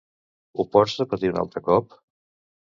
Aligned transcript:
Ho 0.55 0.65
pots 0.75 0.95
repetir 1.01 1.31
un 1.35 1.39
altre 1.43 1.63
cop? 1.69 1.95